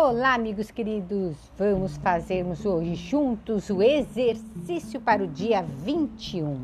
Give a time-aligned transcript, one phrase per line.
[0.00, 1.36] Olá, amigos queridos!
[1.58, 6.62] Vamos fazermos hoje juntos o exercício para o dia 21.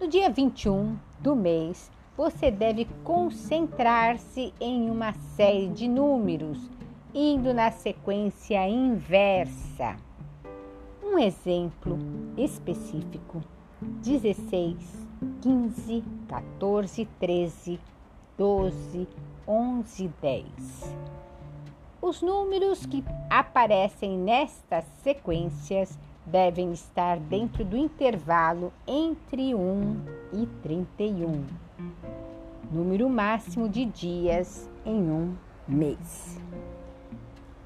[0.00, 6.70] No dia 21 do mês, você deve concentrar-se em uma série de números,
[7.12, 9.96] indo na sequência inversa.
[11.02, 11.98] Um exemplo
[12.38, 13.42] específico:
[14.04, 14.76] 16,
[15.42, 17.80] 15, 14, 13,
[18.38, 19.08] 12,
[19.48, 20.94] 11, 10.
[22.06, 30.04] Os números que aparecem nestas sequências devem estar dentro do intervalo entre 1
[30.34, 31.46] e 31,
[32.70, 35.34] número máximo de dias em um
[35.66, 36.38] mês.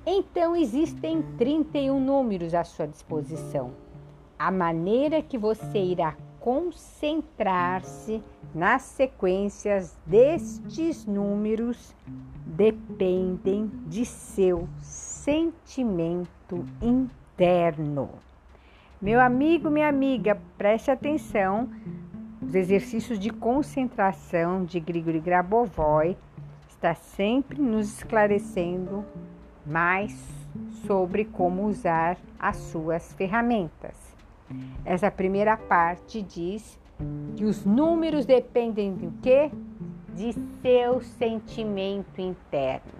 [0.07, 3.73] Então, existem 31 números à sua disposição.
[4.39, 8.23] A maneira que você irá concentrar-se
[8.55, 11.93] nas sequências destes números
[12.59, 18.11] dependem de seu sentimento interno.
[19.01, 21.71] Meu amigo, minha amiga, preste atenção.
[22.43, 26.17] Os exercícios de concentração de Grigori Grabovoi
[26.69, 29.05] está sempre nos esclarecendo
[29.65, 30.21] mais
[30.85, 33.95] sobre como usar as suas ferramentas.
[34.85, 36.77] Essa primeira parte diz
[37.37, 39.49] que os números dependem do quê?
[40.19, 42.91] De seu sentimento interno.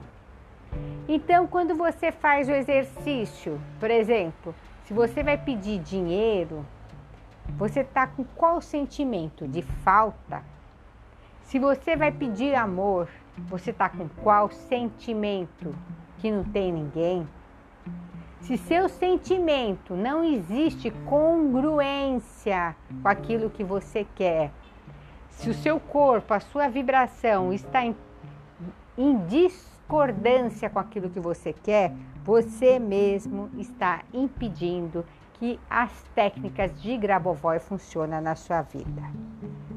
[1.09, 6.65] Então, quando você faz o exercício, por exemplo, se você vai pedir dinheiro,
[7.57, 9.49] você está com qual sentimento?
[9.49, 10.45] De falta?
[11.43, 13.09] Se você vai pedir amor,
[13.49, 15.75] você está com qual sentimento?
[16.19, 17.27] Que não tem ninguém?
[18.43, 24.53] Se seu sentimento não existe congruência com aquilo que você quer,
[25.39, 27.95] se o seu corpo, a sua vibração está em,
[28.97, 31.93] em discordância com aquilo que você quer,
[32.25, 35.05] você mesmo está impedindo
[35.35, 39.03] que as técnicas de Grabovoi funcionem na sua vida.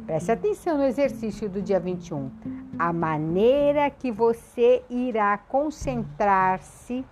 [0.07, 2.31] Preste atenção no exercício do dia 21.
[2.79, 7.05] A maneira que você irá concentrar-se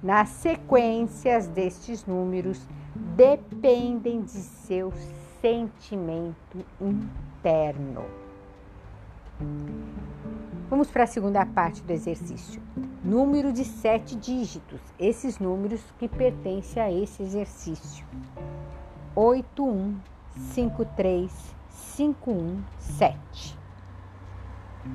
[0.00, 2.64] nas sequências destes números
[2.94, 4.92] dependem de seu
[5.40, 8.04] sentimento interno.
[10.68, 12.60] Vamos para a segunda parte do exercício.
[13.04, 18.04] Número de sete dígitos, esses números que pertencem a esse exercício:
[19.14, 20.00] 8, 1,
[20.54, 21.30] 5, 3,
[21.70, 23.56] 5, 1, 7.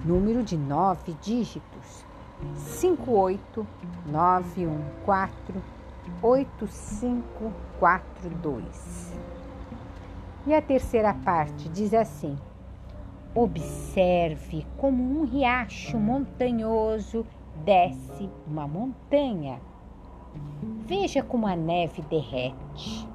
[0.06, 2.06] Número de nove dígitos:
[2.81, 5.62] 58914
[6.22, 9.14] 8542.
[10.46, 12.38] E a terceira parte diz assim:
[13.34, 17.26] Observe como um riacho montanhoso
[17.64, 19.59] desce uma montanha.
[20.86, 23.08] Veja como a neve derrete.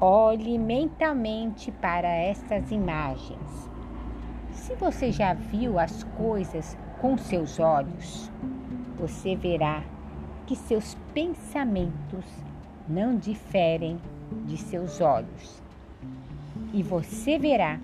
[0.00, 3.70] Olhe mentalmente para estas imagens.
[4.50, 8.30] Se você já viu as coisas com seus olhos,
[8.98, 9.84] você verá
[10.46, 12.24] que seus pensamentos
[12.88, 14.00] não diferem
[14.46, 15.67] de seus olhos.
[16.72, 17.80] E você verá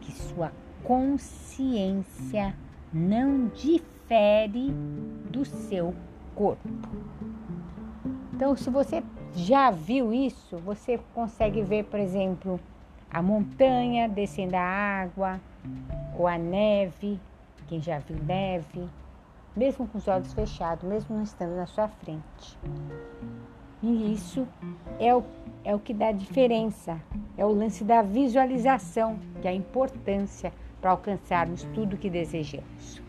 [0.00, 0.52] que sua
[0.84, 2.54] consciência
[2.92, 4.70] não difere
[5.30, 5.94] do seu
[6.34, 6.68] corpo.
[8.34, 9.02] Então, se você
[9.34, 12.60] já viu isso, você consegue ver, por exemplo,
[13.10, 15.40] a montanha descendo a água
[16.18, 17.18] ou a neve
[17.66, 18.88] quem já viu neve,
[19.54, 22.58] mesmo com os olhos fechados, mesmo não estando na sua frente.
[23.82, 24.46] E isso
[24.98, 25.22] é o,
[25.64, 27.00] é o que dá diferença,
[27.36, 33.02] é o lance da visualização, que é a importância para alcançarmos tudo o que desejamos.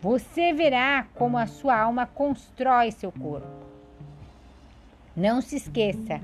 [0.00, 3.46] Você verá como a sua alma constrói seu corpo.
[5.16, 6.20] Não se esqueça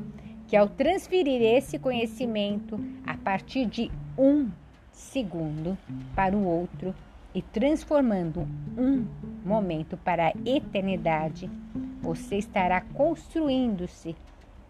[0.46, 4.50] que ao transferir esse conhecimento a partir de um
[4.92, 5.78] segundo
[6.14, 6.94] para o outro
[7.34, 8.46] e transformando
[8.76, 9.06] um
[9.44, 11.48] momento para a eternidade,
[12.00, 14.16] você estará construindo-se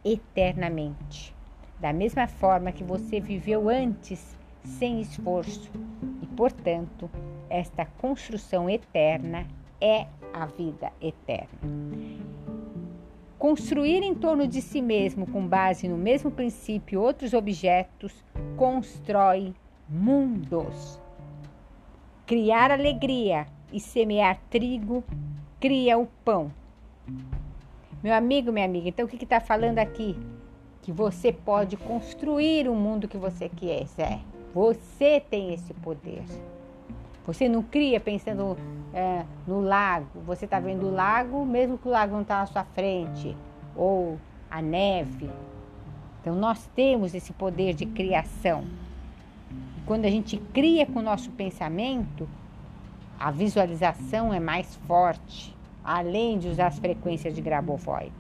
[0.04, 1.34] eternamente,
[1.78, 5.70] da mesma forma que você viveu antes sem esforço,
[6.22, 7.10] e portanto,
[7.48, 9.46] esta construção eterna
[9.80, 11.58] é a vida eterna.
[13.38, 18.12] Construir em torno de si mesmo, com base no mesmo princípio, outros objetos,
[18.56, 19.54] constrói
[19.88, 21.00] mundos.
[22.26, 25.02] Criar alegria e semear trigo
[25.58, 26.52] cria o pão.
[28.02, 30.16] Meu amigo, minha amiga, então o que está falando aqui?
[30.82, 34.20] Que você pode construir o mundo que você quiser.
[34.54, 36.24] Você tem esse poder.
[37.26, 38.56] Você não cria pensando
[38.94, 40.20] é, no lago.
[40.26, 43.36] Você está vendo o lago, mesmo que o lago não está na sua frente,
[43.76, 44.18] ou
[44.50, 45.30] a neve.
[46.20, 48.64] Então nós temos esse poder de criação.
[49.76, 52.28] E quando a gente cria com o nosso pensamento,
[53.18, 55.54] a visualização é mais forte,
[55.84, 58.12] além de usar as frequências de Grabovoi.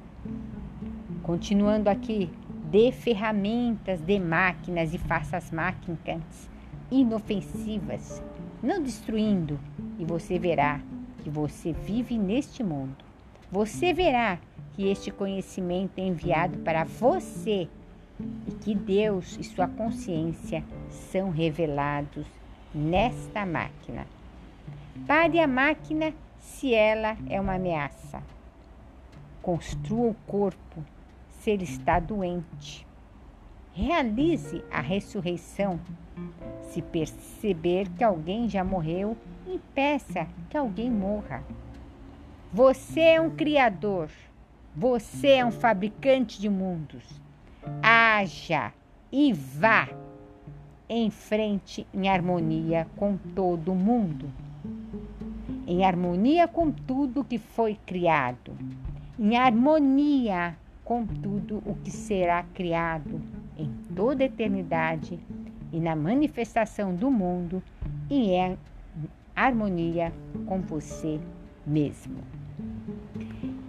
[1.22, 2.30] Continuando aqui,
[2.70, 6.48] dê ferramentas, dê máquinas e faça as máquinas
[6.90, 8.22] inofensivas,
[8.62, 9.58] não destruindo,
[9.98, 10.80] e você verá
[11.22, 13.04] que você vive neste mundo.
[13.50, 14.38] Você verá
[14.72, 17.68] que este conhecimento é enviado para você
[18.46, 22.26] e que Deus e sua consciência são revelados
[22.74, 24.06] nesta máquina.
[25.06, 28.22] Pare a máquina se ela é uma ameaça.
[29.40, 30.84] Construa o corpo
[31.30, 32.86] se ele está doente.
[33.72, 35.78] Realize a ressurreição
[36.62, 39.16] se perceber que alguém já morreu,
[39.46, 41.42] impeça que alguém morra.
[42.52, 44.10] Você é um criador,
[44.74, 47.04] você é um fabricante de mundos.
[47.82, 48.72] Haja
[49.12, 49.88] e vá
[50.88, 54.28] em frente em harmonia com todo mundo,
[55.70, 58.52] em harmonia com tudo que foi criado,
[59.16, 63.22] em harmonia com tudo o que será criado
[63.56, 65.20] em toda a eternidade
[65.72, 67.62] e na manifestação do mundo
[68.10, 68.58] e em
[69.36, 70.12] harmonia
[70.44, 71.20] com você
[71.64, 72.16] mesmo.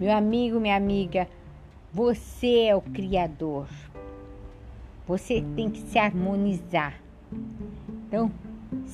[0.00, 1.28] Meu amigo, minha amiga,
[1.92, 3.68] você é o Criador.
[5.06, 7.00] Você tem que se harmonizar.
[8.08, 8.28] Então,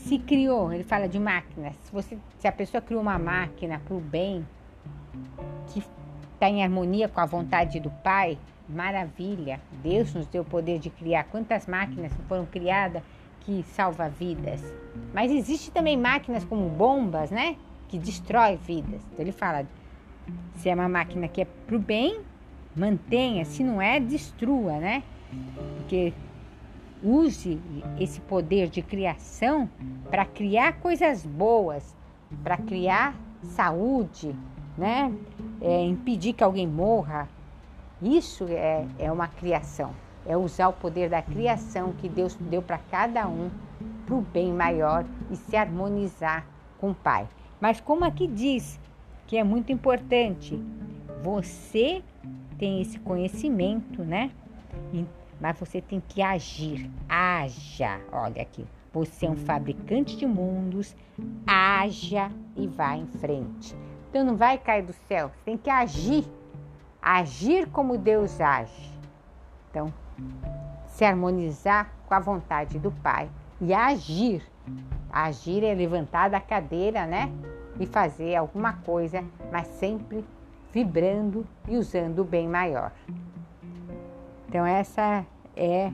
[0.08, 1.74] se criou, ele fala de máquinas.
[1.82, 4.44] Se, você, se a pessoa criou uma máquina para o bem,
[5.68, 5.84] que
[6.32, 9.60] está em harmonia com a vontade do Pai, maravilha.
[9.82, 11.24] Deus nos deu o poder de criar.
[11.24, 13.02] Quantas máquinas foram criadas
[13.40, 14.62] que salva vidas?
[15.12, 17.56] Mas existe também máquinas como bombas, né?
[17.88, 19.02] Que destrói vidas.
[19.12, 19.66] Então ele fala,
[20.54, 22.20] se é uma máquina que é para o bem,
[22.74, 23.44] mantenha.
[23.44, 25.02] Se não é, destrua, né?
[25.76, 26.14] Porque
[27.02, 27.60] use
[27.98, 29.68] esse poder de criação
[30.10, 31.94] para criar coisas boas,
[32.42, 34.34] para criar saúde,
[34.76, 35.12] né?
[35.60, 37.28] É, impedir que alguém morra.
[38.00, 39.92] Isso é, é uma criação,
[40.26, 43.50] é usar o poder da criação que Deus deu para cada um
[44.06, 46.46] para o bem maior e se harmonizar
[46.78, 47.28] com o Pai.
[47.60, 48.78] Mas como aqui diz
[49.26, 50.58] que é muito importante,
[51.22, 52.02] você
[52.58, 54.30] tem esse conhecimento, né?
[55.40, 56.90] Mas você tem que agir.
[57.08, 58.00] Haja.
[58.12, 58.66] Olha aqui.
[58.92, 60.96] Você é um fabricante de mundos.
[61.46, 63.76] Haja e vá em frente.
[64.10, 66.24] Então não vai cair do céu, você tem que agir.
[67.00, 68.92] Agir como Deus age.
[69.70, 69.92] Então,
[70.86, 73.30] se harmonizar com a vontade do Pai
[73.60, 74.42] e agir.
[75.10, 77.30] Agir é levantar da cadeira, né?
[77.78, 80.24] E fazer alguma coisa, mas sempre
[80.72, 82.92] vibrando e usando o bem maior.
[84.48, 85.92] Então, essa é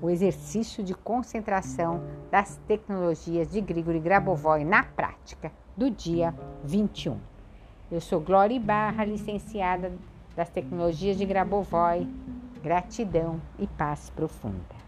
[0.00, 7.18] o exercício de concentração das tecnologias de Grigori Grabovoi na prática do dia 21.
[7.92, 9.92] Eu sou Glória Barra, licenciada
[10.34, 12.08] das tecnologias de Grabovoi.
[12.62, 14.80] Gratidão e paz profunda.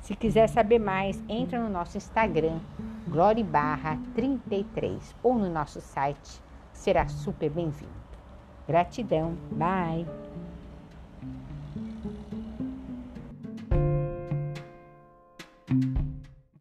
[0.00, 2.60] Se quiser saber mais, entra no nosso Instagram,
[3.08, 6.40] Glória Barra 33, ou no nosso site,
[6.72, 7.90] será super bem-vindo.
[8.66, 10.25] Gratidão, bye!